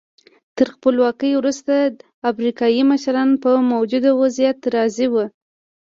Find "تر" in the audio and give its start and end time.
0.57-0.67